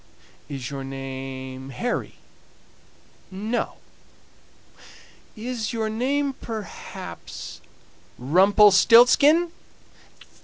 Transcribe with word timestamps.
"Is 0.49 0.71
your 0.71 0.83
name 0.83 1.69
Harry?" 1.69 2.15
"No." 3.29 3.73
"Is 5.35 5.73
your 5.73 5.91
name 5.91 6.33
perhaps, 6.33 7.61
Rumpelstiltzkin?" 8.19 9.51